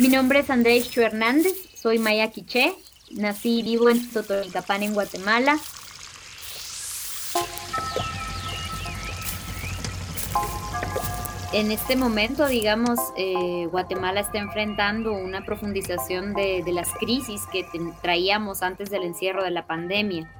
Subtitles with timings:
[0.00, 2.72] Mi nombre es Andrés Chu Hernández, soy maya quiché,
[3.10, 5.58] nací y vivo en Totonicapán, en Guatemala.
[11.52, 17.66] En este momento, digamos, eh, Guatemala está enfrentando una profundización de, las crisis que
[18.00, 20.32] traíamos antes del encierro de la pandemia.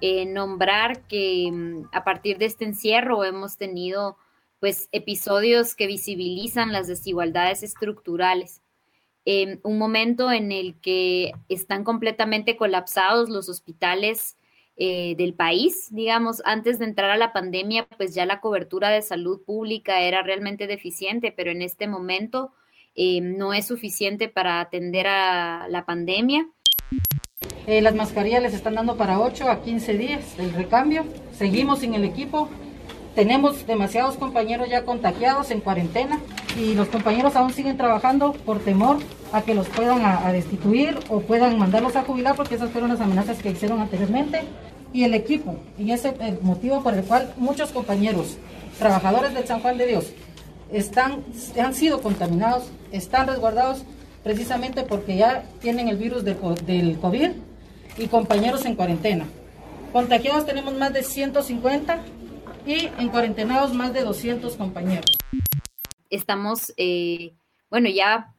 [0.00, 4.18] Eh, nombrar que mm, a partir de este encierro hemos tenido
[4.60, 8.62] pues episodios que visibilizan las desigualdades estructurales
[9.26, 14.36] un momento en el que están completamente colapsados los hospitales
[14.82, 19.02] eh, del país, digamos, antes de entrar a la pandemia, pues ya la cobertura de
[19.02, 22.52] salud pública era realmente deficiente, pero en este momento
[22.94, 26.48] eh, no es suficiente para atender a la pandemia.
[27.66, 31.04] Eh, las mascarillas les están dando para 8 a 15 días el recambio.
[31.32, 32.48] Seguimos sin el equipo.
[33.14, 36.18] Tenemos demasiados compañeros ya contagiados en cuarentena
[36.56, 38.98] y los compañeros aún siguen trabajando por temor
[39.32, 43.38] a que los puedan destituir o puedan mandarlos a jubilar porque esas fueron las amenazas
[43.38, 44.42] que hicieron anteriormente.
[44.92, 48.38] Y el equipo, y ese es el motivo por el cual muchos compañeros,
[48.78, 50.12] trabajadores del San Juan de Dios,
[50.72, 51.24] están,
[51.62, 53.84] han sido contaminados, están resguardados
[54.24, 56.36] precisamente porque ya tienen el virus del,
[56.66, 57.30] del COVID
[57.98, 59.26] y compañeros en cuarentena.
[59.92, 62.00] Contagiados tenemos más de 150
[62.66, 65.16] y en cuarentenados más de 200 compañeros.
[66.10, 67.32] Estamos, eh,
[67.70, 68.34] bueno, ya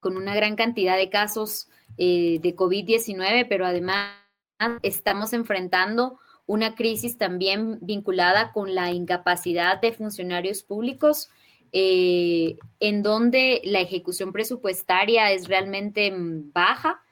[0.00, 4.10] con una gran cantidad de casos eh, de COVID-19, pero además
[4.82, 11.30] estamos enfrentando una crisis también vinculada con la incapacidad de funcionarios públicos,
[11.72, 17.02] eh, en donde la ejecución presupuestaria es realmente mm, baja,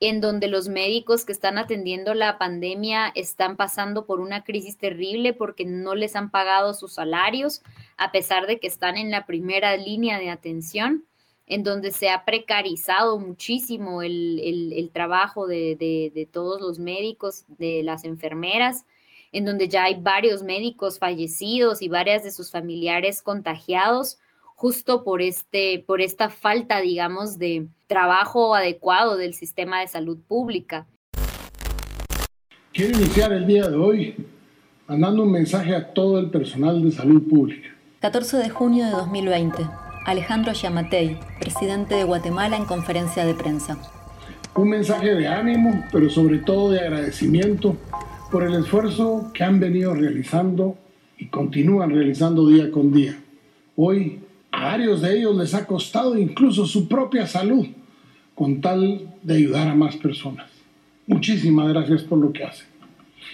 [0.00, 5.32] en donde los médicos que están atendiendo la pandemia están pasando por una crisis terrible
[5.32, 7.62] porque no les han pagado sus salarios,
[7.96, 11.04] a pesar de que están en la primera línea de atención
[11.48, 18.84] en donde se ha precarizado muchísimo el, trabajo de, todos los médicos, de las enfermeras,
[19.32, 24.18] en donde ya hay varios médicos fallecidos y varias de sus familiares contagiados
[24.58, 30.84] justo por, este, por esta falta, digamos, de trabajo adecuado del sistema de salud pública.
[32.72, 34.16] Quiero iniciar el día de hoy
[34.88, 37.68] mandando un mensaje a todo el personal de salud pública.
[38.00, 39.64] 14 de junio de 2020.
[40.06, 43.78] Alejandro Yamatei, presidente de Guatemala en conferencia de prensa.
[44.56, 47.76] Un mensaje de ánimo, pero sobre todo de agradecimiento
[48.32, 50.76] por el esfuerzo que han venido realizando
[51.16, 53.16] y continúan realizando día con día.
[53.76, 54.18] Hoy
[54.58, 57.66] a varios de ellos les ha costado incluso su propia salud
[58.34, 60.50] con tal de ayudar a más personas.
[61.06, 62.66] Muchísimas gracias por lo que hacen.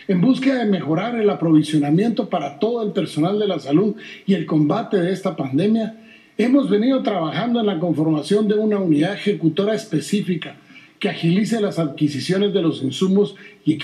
[0.09, 3.97] En búsqueda de mejorar el aprovisionamiento para todo el personal de la salud
[4.27, 5.97] y el combate de esta pandemia,
[6.37, 10.57] Hemos venido trabajando en la conformación de una unidad ejecutora específica
[10.99, 13.75] que agilice las adquisiciones de los insumos y,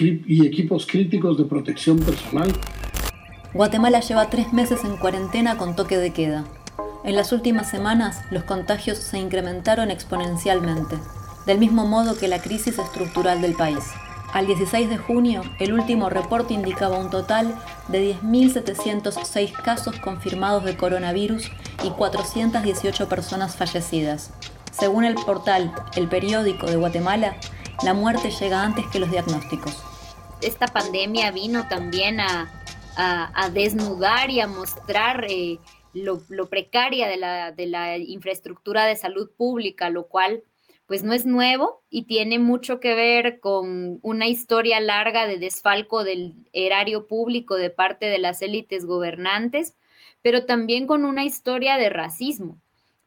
[0.44, 2.50] equipos críticos de protección personal.
[3.54, 6.44] Guatemala lleva tres meses en cuarentena con toque de queda.
[7.02, 10.98] En las últimas semanas los contagios se incrementaron exponencialmente,
[11.46, 13.84] del mismo modo que la crisis estructural del país.
[14.32, 20.76] Al 16 de junio, el último reporte indicaba un total de 10.706 casos confirmados de
[20.76, 21.50] coronavirus
[21.82, 24.30] y 418 personas fallecidas.
[24.70, 27.36] Según el portal El Periódico de Guatemala,
[27.82, 29.82] la muerte llega antes que los diagnósticos.
[30.42, 32.48] Esta pandemia vino también a,
[33.52, 35.58] desnudar y a mostrar eh,
[35.94, 40.42] lo, precaria de la, de la infraestructura de salud pública, lo cual
[40.86, 46.02] pues no es nuevo y tiene mucho que ver con una historia larga de desfalco
[46.02, 49.76] del erario público de parte de las élites gobernantes,
[50.20, 52.60] pero también con una historia de racismo,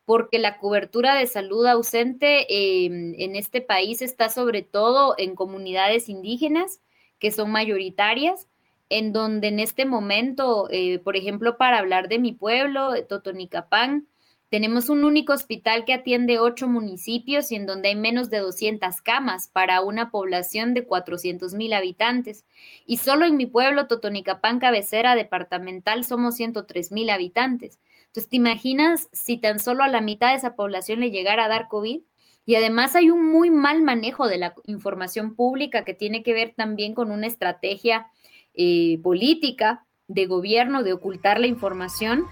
[0.05, 6.07] porque la cobertura de salud ausente em, en este país está sobre todo en comunidades
[6.07, 6.79] indígenas,
[7.19, 8.47] que son mayoritarias,
[8.93, 14.07] en donde en este momento, eh, por ejemplo, para hablar de mi pueblo, Totonicapán,
[14.49, 19.01] tenemos un único hospital que atiende ocho municipios y en donde hay menos de 200
[19.01, 22.45] camas para una población de 400 mil habitantes.
[22.85, 27.79] Y solo en mi pueblo, Totonicapán, cabecera departamental, somos 103 mil habitantes.
[28.05, 31.49] Entonces, ¿te imaginas si tan solo a la mitad de esa población le llegara a
[31.49, 32.01] dar COVID?
[32.45, 36.53] Y además hay un muy mal manejo de la información pública que tiene que ver
[36.55, 38.11] también con una estrategia
[38.53, 42.25] eh, política de gobierno de ocultar la información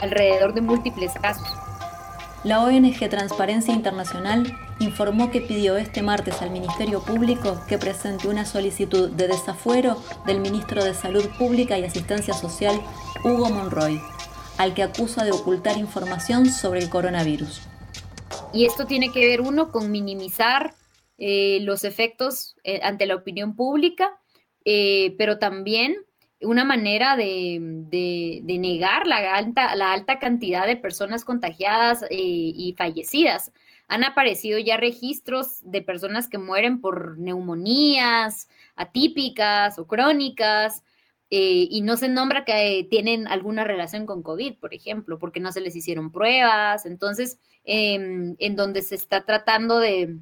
[0.00, 1.48] alrededor de múltiples casos.
[2.44, 8.44] La ONG Transparencia Internacional informó que pidió este martes al Ministerio Público que presente una
[8.44, 9.96] solicitud de desafuero
[10.26, 12.80] del ministro de Salud Pública y Asistencia Social,
[13.24, 14.00] Hugo Monroy,
[14.58, 17.62] al que acusa de ocultar información sobre el coronavirus.
[18.52, 20.74] y esto tiene que ver uno con minimizar
[21.18, 24.20] eh, los efectos eh, ante la opinión pública,
[24.64, 25.96] eh, pero también
[26.40, 27.58] una manera de,
[28.44, 33.52] negar la alta, la alta, cantidad de personas contagiadas y fallecidas.
[33.88, 40.82] Han aparecido ya registros de personas que mueren por neumonías atípicas o crónicas,
[41.34, 45.62] y no se nombra que tienen alguna relación con COVID, por ejemplo, porque no se
[45.62, 46.84] les hicieron pruebas.
[46.84, 50.18] Entonces, em, en donde se está tratando de,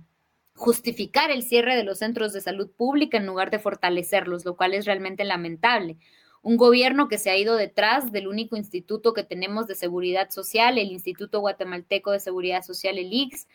[0.60, 4.74] justificar el cierre de los centros de salud pública en lugar de fortalecerlos, lo cual
[4.74, 5.96] es realmente lamentable.
[6.42, 10.76] Un gobierno que se ha ido detrás del único instituto que tenemos de seguridad social,
[10.76, 13.46] el Instituto Guatemalteco de Seguridad Social, el IX,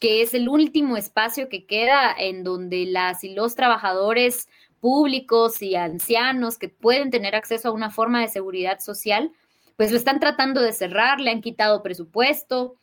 [0.00, 4.48] que es el último espacio que queda en donde las y los trabajadores
[4.80, 9.30] públicos y ancianos que pueden tener acceso a una forma de seguridad social,
[9.76, 12.74] pues lo están tratando de cerrar, le han quitado presupuesto,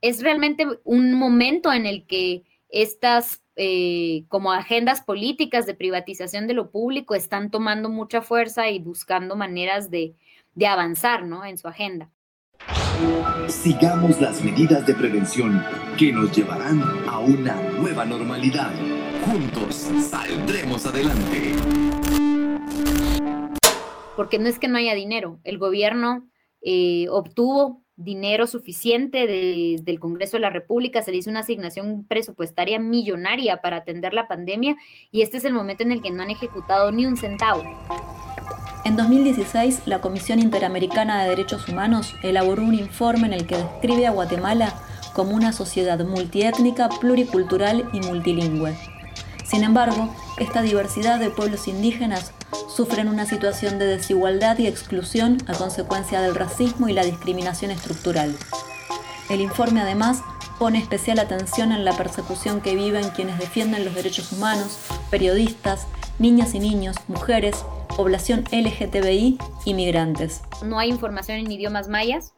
[0.00, 6.54] es realmente un momento en el que estas eh, como agendas políticas de privatización de
[6.54, 10.14] lo público están tomando mucha fuerza y buscando maneras de,
[10.54, 11.44] de avanzar ¿no?
[11.44, 12.10] en su agenda.
[13.48, 15.64] Sigamos las medidas de prevención
[15.98, 18.72] que nos llevarán a una nueva normalidad.
[19.24, 21.54] Juntos saldremos adelante.
[24.16, 26.28] Porque no es que no haya dinero, el gobierno
[26.60, 32.04] eh, obtuvo dinero suficiente desde el Congreso de la República, se le hizo una asignación
[32.04, 34.76] presupuestaria millonaria para atender la pandemia
[35.10, 37.64] y este es el momento en el que no han ejecutado ni un centavo.
[38.84, 44.06] En 2016, la Comisión Interamericana de Derechos Humanos elaboró un informe en el que describe
[44.06, 44.72] a Guatemala
[45.12, 48.76] como una sociedad multiétnica, pluricultural y multilingüe.
[49.44, 52.32] Sin embargo, esta diversidad de pueblos indígenas
[52.78, 58.36] sufren una situación de desigualdad y exclusión a consecuencia del racismo y la discriminación estructural.
[59.28, 60.22] El informe además
[60.60, 64.78] pone especial atención en la persecución que viven quienes defienden los derechos humanos,
[65.10, 65.88] periodistas,
[66.20, 67.64] niñas y niños, mujeres,
[67.96, 70.42] población LGTBI y migrantes.
[70.64, 72.32] No hay información en idiomas mayas,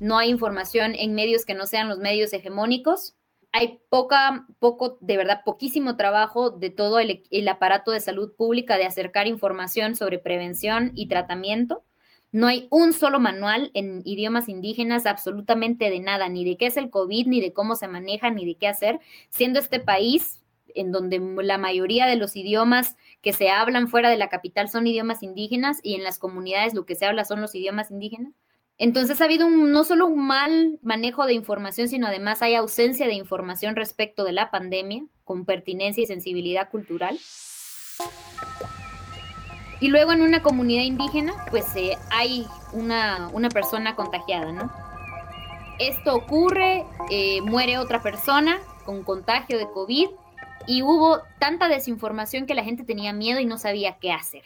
[0.00, 3.14] no hay información en medios que no sean los medios hegemónicos,
[3.52, 8.86] hay poca, poco, de verdad, poquísimo trabajo de todo el, aparato de salud pública de
[8.86, 11.84] acercar información sobre prevención y tratamiento.
[12.32, 16.78] No hay un solo manual en idiomas indígenas, absolutamente de nada, ni de qué es
[16.78, 20.42] el COVID, ni de cómo se maneja, ni de qué hacer, siendo este país
[20.74, 24.86] en donde la mayoría de los idiomas que se hablan fuera de la capital son
[24.86, 28.32] idiomas indígenas y en las comunidades lo que se habla son los idiomas indígenas.
[28.78, 33.14] Entonces ha habido no solo un mal manejo de información, sino además hay ausencia de
[33.14, 37.18] información respecto de la pandemia, con pertinencia y sensibilidad cultural.
[39.80, 44.72] Y luego en una comunidad indígena, pues eh, hay una, persona contagiada, ¿no?
[45.78, 50.08] Esto ocurre, eh, muere otra persona con contagio de COVID
[50.66, 54.44] y hubo tanta desinformación que la gente tenía miedo y no sabía qué hacer.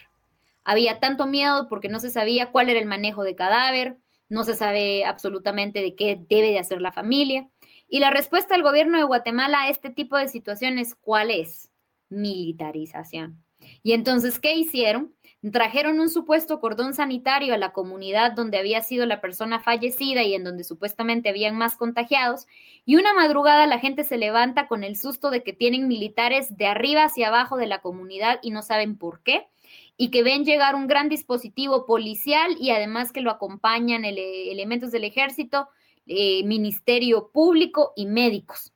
[0.63, 3.97] Había tanto miedo porque no se sabía cuál era el manejo de cadáver,
[4.29, 7.49] no se sabe absolutamente de qué debe de hacer la familia.
[7.87, 11.71] Y la respuesta del gobierno de Guatemala a este tipo de situaciones, ¿cuál es?
[12.09, 13.43] Militarización.
[13.83, 15.15] Y entonces, ¿qué hicieron?
[15.51, 20.33] Trajeron un supuesto cordón sanitario a la comunidad donde había sido la persona fallecida y
[20.33, 22.47] en donde supuestamente habían más contagiados.
[22.85, 26.67] Y una madrugada la gente se levanta con el susto de que tienen militares de
[26.67, 29.47] arriba hacia abajo de la comunidad y no saben por qué
[29.97, 35.03] y que ven llegar un gran dispositivo policial y además que lo acompañan elementos del
[35.03, 35.67] ejército,
[36.05, 38.73] eh, ministerio público y médicos.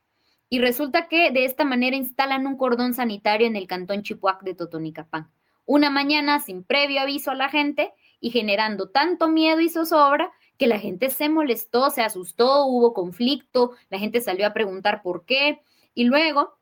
[0.50, 4.56] Y resulta que de esta manera instalan un cordón sanitario en el cantón Chipuac de
[4.56, 5.32] Totonicapán.
[5.66, 10.68] Una mañana sin previo aviso a la gente y generando tanto miedo y zozobra que
[10.68, 15.62] la gente se molestó, se asustó, hubo conflicto, la gente salió a preguntar por qué
[15.94, 16.58] y luego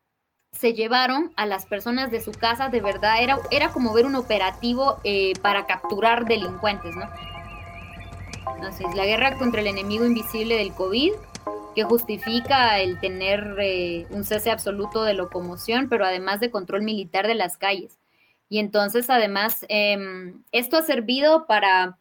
[0.59, 4.15] se llevaron a las personas de su casa, de verdad, era, era como ver un
[4.15, 7.05] operativo eh, para capturar delincuentes, ¿no?
[8.67, 11.13] Así es, la guerra contra el enemigo invisible del COVID,
[11.75, 17.25] que justifica el tener eh, un cese absoluto de locomoción, pero además de control militar
[17.27, 17.97] de las calles.
[18.49, 21.97] Y entonces, además, em, esto ha servido para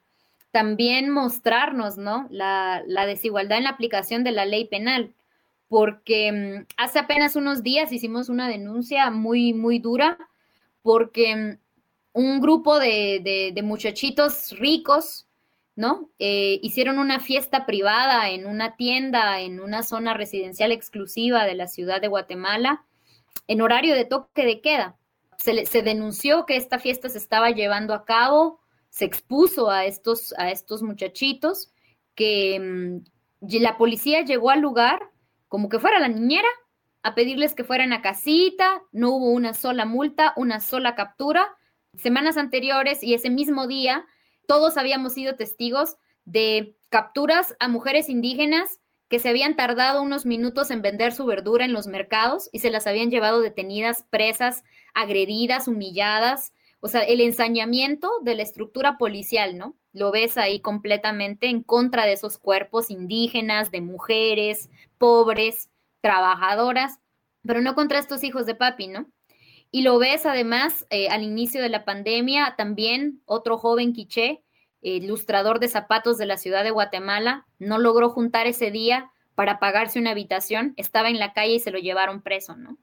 [0.50, 2.26] también mostrarnos, ¿no?
[2.30, 5.14] La desigualdad en la aplicación de la ley penal
[5.68, 10.18] porque mm, hace apenas unos días hicimos una denuncia muy, muy dura,
[10.82, 11.58] porque mm,
[12.14, 15.26] un grupo de, muchachitos ricos,
[15.76, 16.10] ¿no?
[16.18, 21.68] Eh, hicieron una fiesta privada en una tienda, en una zona residencial exclusiva de la
[21.68, 22.84] ciudad de Guatemala,
[23.46, 24.96] en horario de toque de queda.
[25.36, 28.60] Se, se denunció que esta fiesta se estaba llevando a cabo,
[28.90, 31.70] se expuso a estos, a estos muchachitos,
[32.16, 35.10] que mm, la policía llegó al lugar
[35.48, 36.48] como que fuera la niñera,
[37.02, 41.56] a pedirles que fueran a casita, no hubo una sola multa, una sola captura.
[41.96, 44.06] Semanas anteriores y ese mismo día,
[44.46, 48.78] todos habíamos sido testigos de capturas a mujeres indígenas
[49.08, 52.70] que se habían tardado unos minutos en vender su verdura en los mercados y se
[52.70, 56.52] las habían llevado detenidas, presas, agredidas, humilladas.
[56.80, 59.74] O sea, el ensañamiento de la estructura policial, ¿no?
[59.92, 66.98] Lo ves ahí completamente en contra de esos cuerpos indígenas, de mujeres, pobres, trabajadoras,
[67.46, 69.06] pero no contra estos hijos de papi, ¿no?
[69.70, 74.42] Y lo ves además eh, al inicio de la pandemia, también otro joven quiché,
[74.80, 79.98] ilustrador de zapatos de la ciudad de Guatemala, no logró juntar ese día para pagarse
[79.98, 82.78] una habitación, estaba en la calle y se lo llevaron preso, ¿no?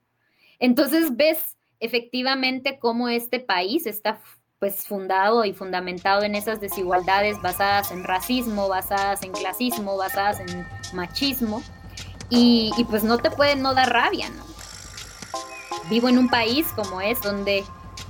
[0.60, 4.22] Entonces ves efectivamente cómo este país está
[4.60, 10.66] pues fundado y fundamentado en esas desigualdades basadas en racismo, basadas en clasismo, basadas en
[10.94, 11.62] machismo,
[12.29, 14.44] y, pues no te puede no dar rabia, ¿no?
[15.89, 17.63] Vivo en un país como es, donde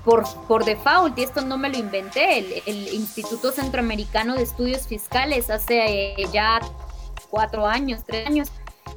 [0.03, 5.49] por, por default, y esto no me lo inventé, el, Instituto Centroamericano de Estudios Fiscales
[5.49, 6.61] hace eh, ya
[7.29, 8.51] cuatro años, tres años,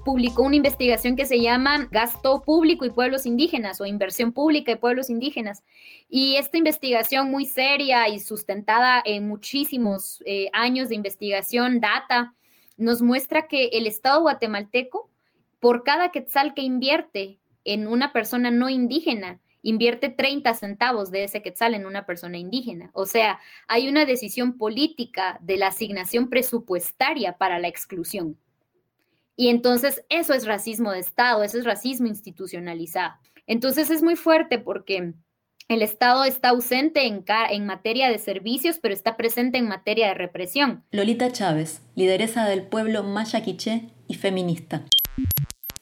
[0.05, 4.77] publicó una investigación que se llama Gasto Público y Pueblos Indígenas o Inversión Pública y
[4.77, 5.65] Pueblos Indígenas.
[6.09, 12.35] Y esta investigación muy seria y sustentada en muchísimos eh, años de investigación, data,
[12.79, 15.11] nos muestra que el Estado guatemalteco,
[15.61, 21.43] por cada quetzal que invierte en una persona no indígena, invierte 30 centavos de ese
[21.43, 22.91] quetzal en una persona indígena.
[22.95, 28.39] O sea, hay una decisión política de la asignación presupuestaria para la exclusión.
[29.37, 33.15] Y entonces eso es racismo de Estado, eso es racismo institucionalizado.
[33.47, 35.15] Entonces es muy fuerte porque
[35.69, 40.15] el Estado está ausente en, en, materia de servicios, pero está presente en materia de
[40.15, 40.83] represión.
[40.93, 44.83] Lolita Chávez, lideresa del pueblo maya quiché y feminista.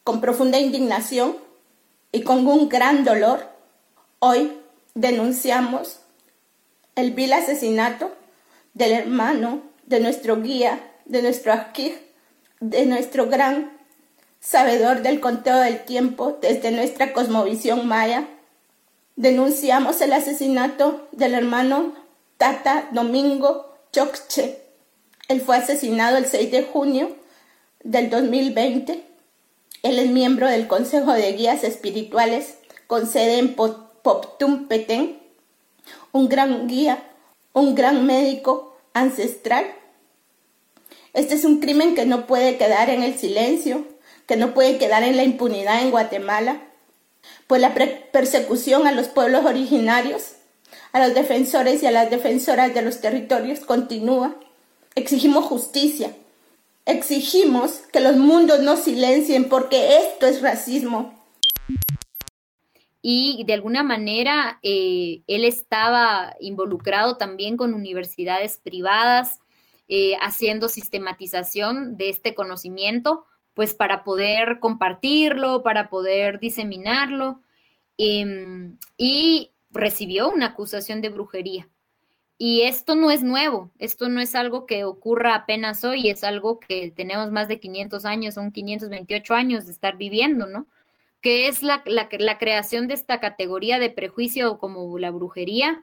[0.03, 1.37] Con profunda indignación
[2.11, 3.49] y con un gran dolor,
[4.19, 4.53] hoy
[4.95, 6.01] denunciamos
[6.97, 8.13] el vil asesinato
[8.75, 11.95] del hermano de nuestro guía, de nuestro aquí,
[12.59, 13.71] de nuestro gran
[14.41, 18.27] sabedor del conteo del tiempo desde nuestra cosmovisión maya,
[19.17, 21.95] denunciamos el asesinato del hermano
[22.37, 24.61] Tata Domingo Chokche.
[25.29, 27.17] Él fue asesinado el 6 de junio
[27.83, 29.03] del 2020.
[29.83, 35.19] Él es miembro del Consejo de Guías Espirituales con sede en Poptum Petén,
[36.13, 37.03] un gran guía,
[37.53, 39.65] un gran médico ancestral.
[41.15, 43.87] Este es un crimen que no puede quedar en el silencio,
[44.27, 46.66] que no puede quedar en la impunidad en Guatemala
[47.47, 50.33] pues la persecución a los pueblos originarios,
[50.93, 54.37] a los defensores y a las defensoras de los territorios continúa.
[54.95, 56.15] Exigimos justicia.
[56.87, 61.15] Exigimos que los mundos no silencien porque esto es racismo.
[63.03, 69.39] Y de alguna manera eh, él estaba involucrado también con universidades privadas,
[69.89, 73.25] eh, haciendo sistematización de este conocimiento
[73.57, 77.41] pues para poder compartirlo, para poder diseminarlo,
[77.97, 81.67] em, y recibió una acusación de brujería.
[82.39, 86.61] Y esto no es nuevo, esto no es algo que ocurra apenas hoy, es algo
[86.61, 90.67] que tenemos más de 500 años, son 528 años de estar viviendo, ¿no?
[91.23, 95.83] Que es la, la creación de esta categoría de prejuicio como la brujería,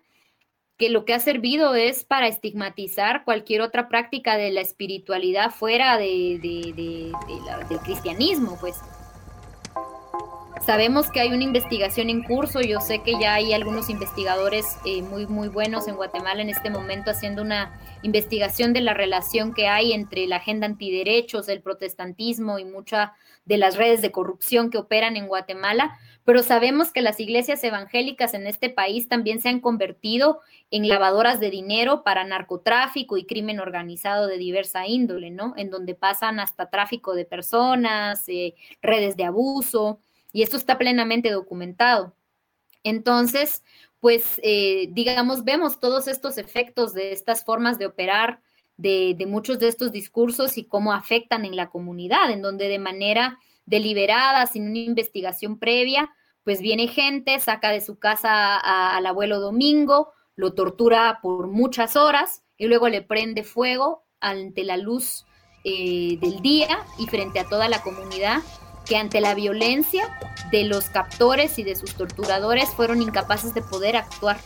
[0.77, 5.97] que lo que ha servido es para estigmatizar cualquier otra práctica de la espiritualidad fuera
[5.97, 8.77] de, del cristianismo, pues.
[10.65, 15.01] Sabemos que hay una investigación en curso, yo sé que ya hay algunos investigadores eh,
[15.01, 19.67] muy, muy buenos en Guatemala en este momento haciendo una investigación de la relación que
[19.67, 23.09] hay entre la agenda antiderechos, el protestantismo y muchas
[23.43, 28.33] de las redes de corrupción que operan en Guatemala, pero sabemos que las iglesias evangélicas
[28.33, 30.39] en este país también se han convertido
[30.71, 35.53] en lavadoras de dinero para narcotráfico y crimen organizado de diversa índole, ¿no?
[35.57, 39.99] En donde pasan hasta tráfico de personas, eh, redes de abuso
[40.31, 42.15] y esto está plenamente documentado.
[42.83, 43.63] Entonces,
[43.99, 48.41] pues, eh, digamos, vemos todos estos efectos de estas formas de operar,
[48.75, 53.39] de, muchos de estos discursos y cómo afectan en la comunidad, en donde de manera
[53.65, 56.09] deliberada, sin una investigación previa,
[56.43, 62.43] pues viene gente, saca de su casa al abuelo Domingo, lo tortura por muchas horas
[62.57, 65.25] y luego le prende fuego ante la luz
[65.63, 68.41] eh, del día y frente a toda la comunidad
[68.85, 70.03] que ante la violencia
[70.51, 74.37] de los captores y de sus torturadores fueron incapaces de poder actuar.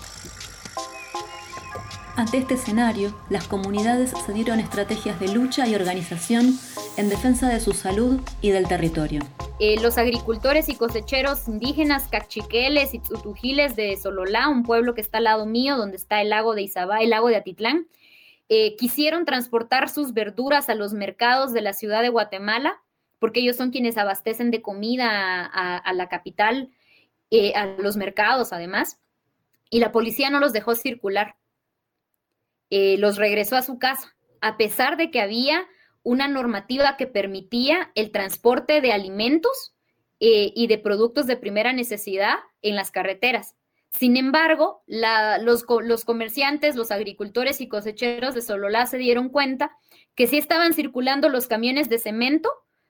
[2.15, 6.57] Ante este escenario, las comunidades se dieron estrategias de lucha y organización
[6.97, 9.21] en defensa de su salud y del territorio.
[9.59, 15.19] eh, los agricultores y cosecheros indígenas cachiqueles y tutujiles de Sololá, un pueblo que está
[15.19, 17.87] al lado mío, donde está el lago de Izabá, el lago de Atitlán,
[18.49, 22.81] eh, quisieron transportar sus verduras a los mercados de la ciudad de Guatemala,
[23.19, 26.69] porque ellos son quienes abastecen de comida a, la capital,
[27.31, 28.99] eh, a los mercados además,
[29.69, 31.35] y la policía no los dejó circular.
[32.69, 35.65] los regresó a su casa, a pesar de que había
[36.07, 39.75] una normativa que permitía el transporte de alimentos
[40.21, 43.55] eh, y de productos de primera necesidad en las carreteras.
[43.89, 45.65] Sin embargo, los,
[46.05, 49.75] comerciantes, los agricultores y cosecheros de Sololá se dieron cuenta
[50.15, 52.49] que sí estaban circulando los camiones de cemento,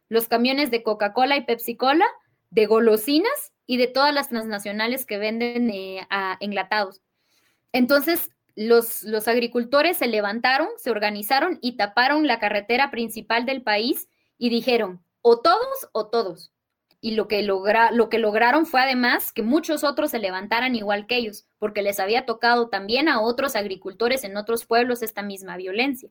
[0.09, 2.05] los camiones de Coca-Cola y Pepsi-Cola,
[2.51, 6.07] de golosinas y de todas las transnacionales que venden eh,
[6.39, 7.01] enlatados.
[7.71, 14.09] Entonces, los, agricultores se levantaron, se organizaron y taparon la carretera principal del país
[14.39, 16.51] y dijeron, o todos o todos.
[16.99, 21.05] Y lo que, logra, lo que lograron fue además que muchos otros se levantaran igual
[21.05, 25.55] que ellos, porque les había tocado también a otros agricultores en otros pueblos esta misma
[25.55, 26.09] violencia.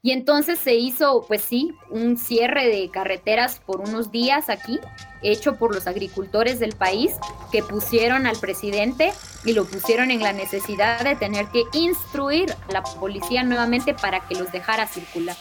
[0.00, 4.78] Y entonces se hizo, pues sí, un cierre de carreteras por unos días aquí,
[5.22, 7.16] hecho por los agricultores del país,
[7.50, 9.12] que pusieron al presidente
[9.44, 14.20] y lo pusieron en la necesidad de tener que instruir a la policía nuevamente para
[14.20, 15.36] que los dejara circular.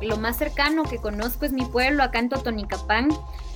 [0.00, 3.08] Lo más cercano que conozco es mi pueblo, acá en Totonicapán.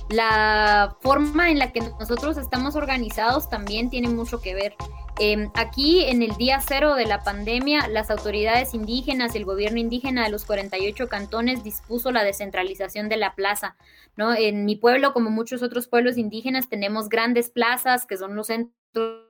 [0.09, 4.75] La forma en la que nosotros estamos organizados también tiene mucho que ver.
[5.23, 9.77] Em, aquí, en el día cero de la pandemia, las autoridades indígenas y el gobierno
[9.77, 13.77] indígena de los 48 cantones dispuso la descentralización de la plaza.
[14.17, 19.27] En mi pueblo, como muchos otros pueblos indígenas, tenemos grandes plazas que son los centros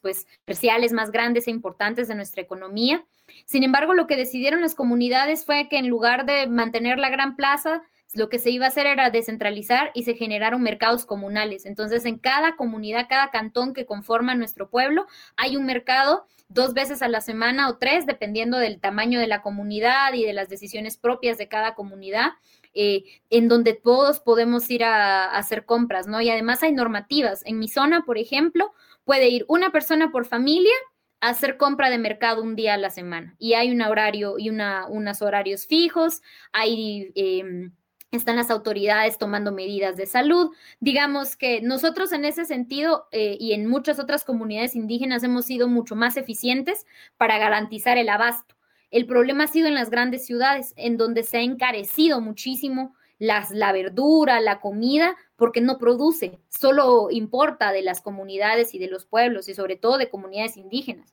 [0.00, 3.04] pues comerciales más grandes e importantes de nuestra economía.
[3.44, 7.34] Sin embargo, lo que decidieron las comunidades fue que en lugar de mantener la gran
[7.34, 7.82] plaza,
[8.14, 11.66] lo que se iba a hacer era descentralizar y se generaron mercados comunales.
[11.66, 17.02] Entonces, en cada comunidad, cada cantón que conforma nuestro pueblo, hay un mercado dos veces
[17.02, 20.96] a la semana o tres, dependiendo del tamaño de la comunidad y de las decisiones
[20.96, 22.32] propias de cada comunidad.
[22.74, 26.20] Eh, en donde todos podemos ir a, a, hacer compras, ¿no?
[26.20, 27.42] Y además hay normativas.
[27.44, 28.72] En mi zona, por ejemplo,
[29.04, 30.74] puede ir una persona por familia
[31.20, 34.86] hacer compra de mercado un día a la semana y hay un horario y una,
[34.86, 37.12] unos horarios fijos, hay...
[37.14, 37.72] Em,
[38.10, 40.54] están las autoridades tomando medidas de salud.
[40.80, 45.68] Digamos que nosotros en ese sentido eh, y en muchas otras comunidades indígenas hemos sido
[45.68, 48.56] mucho más eficientes para garantizar el abasto.
[48.90, 53.50] El problema ha sido en las grandes ciudades, en donde se ha encarecido muchísimo las,
[53.50, 59.04] la verdura, la comida, porque no produce, solo importa de las comunidades y de los
[59.04, 61.12] pueblos y sobre todo de comunidades indígenas.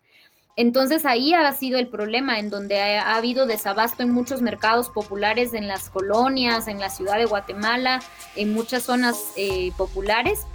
[0.57, 5.53] Entonces ahí ha sido el problema, en donde ha, habido desabasto en muchos mercados populares,
[5.53, 8.01] en las colonias, en la ciudad de Guatemala,
[8.37, 10.45] en muchas zonas eh, populares.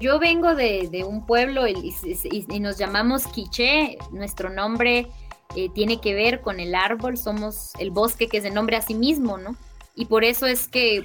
[0.00, 1.94] Yo vengo de, un pueblo y,
[2.60, 5.08] nos llamamos Quiché, nuestro nombre
[5.56, 8.82] eh, tiene que ver con el árbol, somos el bosque que es de nombre a
[8.82, 9.56] sí mismo, ¿no?
[9.96, 11.04] Y por eso es que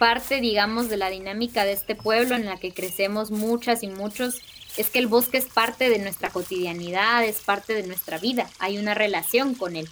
[0.00, 4.40] parte, digamos, de la dinámica de este pueblo en la que crecemos muchas y muchos,
[4.78, 8.78] es que el bosque es parte de nuestra cotidianidad, es parte de nuestra vida, hay
[8.78, 9.86] una relación con él.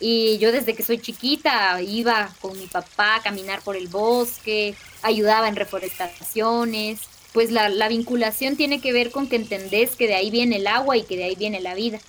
[0.00, 4.74] Y yo desde que soy chiquita iba con mi papá a caminar por el bosque,
[5.02, 6.98] ayudaba en reforestaciones,
[7.32, 10.66] pues la, la vinculación tiene que ver con que entendés que de ahí viene el
[10.66, 12.00] agua y que de ahí viene la vida.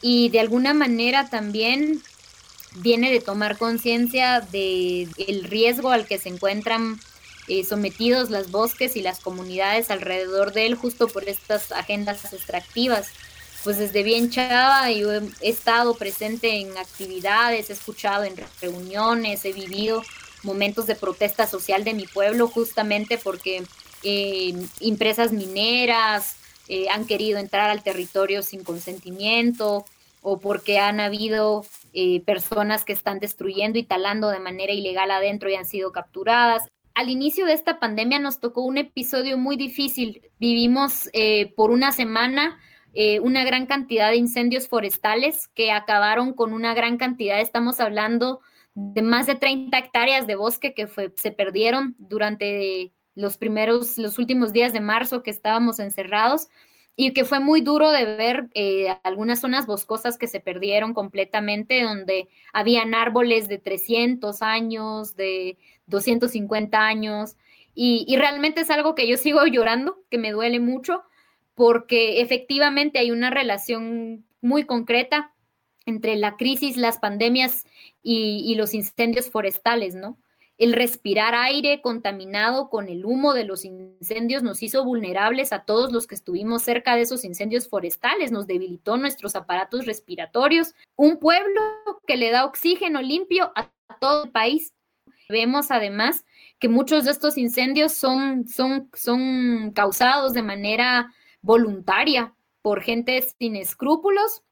[0.00, 2.02] Y de alguna manera también
[2.76, 7.00] viene de tomar conciencia del el riesgo al que se encuentran
[7.48, 13.08] eh, sometidos los bosques y las comunidades alrededor de él justo por estas agendas extractivas.
[13.62, 19.52] Pues desde bien chava yo he, estado presente en actividades, he escuchado en reuniones, he
[19.52, 20.02] vivido
[20.42, 23.64] momentos de protesta social de mi pueblo justamente porque
[24.02, 26.36] eh, empresas mineras
[26.68, 29.84] eh, han querido entrar al territorio sin consentimiento
[30.22, 31.64] o porque han habido
[31.98, 36.68] eh, personas que están destruyendo y talando de manera ilegal adentro y han sido capturadas.
[36.92, 40.20] Al inicio de esta pandemia nos tocó un episodio muy difícil.
[40.38, 42.58] Vivimos eh, por una semana
[42.92, 48.40] eh, una gran cantidad de incendios forestales que acabaron con una gran cantidad, estamos hablando
[48.74, 54.52] de más de 30 hectáreas de bosque que se perdieron durante los primeros, los últimos
[54.52, 56.48] días de marzo que estábamos encerrados
[56.96, 61.82] y que fue muy duro de ver eh, algunas zonas boscosas que se perdieron completamente,
[61.82, 67.36] donde habían árboles de 300 años, de 250 años,
[67.78, 71.02] y, realmente es algo que yo sigo llorando, que me duele mucho,
[71.54, 75.34] porque efectivamente hay una relación muy concreta
[75.84, 77.64] entre la crisis, las pandemias
[78.02, 80.18] y, los incendios forestales, ¿no?
[80.58, 85.92] El respirar aire contaminado con el humo de los incendios nos hizo vulnerables a todos
[85.92, 90.74] los que estuvimos cerca de esos incendios forestales, nos debilitó nuestros aparatos respiratorios.
[90.96, 91.60] Un pueblo
[92.06, 94.72] que le da oxígeno limpio a todo el país.
[95.28, 96.24] Vemos además
[96.58, 103.56] que muchos de estos incendios son, son, son causados de manera voluntaria por gente sin
[103.56, 104.42] escrúpulos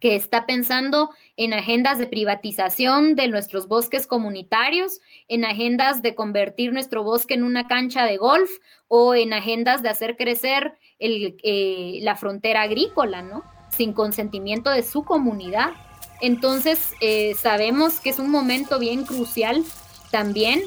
[0.00, 6.72] que está pensando en agendas de privatización de nuestros bosques comunitarios, en agendas de convertir
[6.72, 8.50] nuestro bosque en una cancha de golf
[8.88, 13.44] o en agendas de hacer crecer eh, la frontera agrícola, ¿no?
[13.70, 15.72] Sin consentimiento de su comunidad.
[16.20, 19.64] Entonces, eh, sabemos que es un momento bien crucial
[20.10, 20.62] también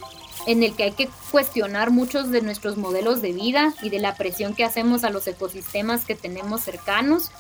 [0.46, 4.16] en el que hay que cuestionar muchos de nuestros modelos de vida y de la
[4.16, 7.32] presión que hacemos a los ecosistemas que tenemos cercanos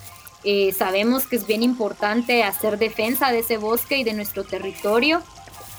[0.43, 5.21] eh, sabemos que es bien importante hacer defensa de ese bosque y de nuestro territorio,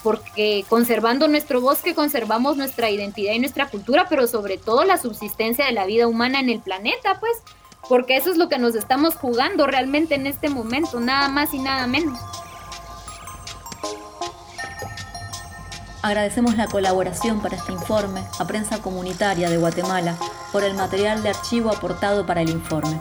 [0.03, 5.67] porque conservando nuestro bosque conservamos nuestra identidad y nuestra cultura, pero sobre todo la subsistencia
[5.67, 7.33] de la vida humana en el planeta, pues,
[7.89, 11.59] porque eso es lo que nos estamos jugando realmente en este momento, nada más y
[11.59, 12.19] nada menos.
[16.03, 20.19] Agradecemos la colaboración para este informe a Prensa Comunitaria de Guatemala
[20.53, 23.01] por el material de archivo aportado para el informe.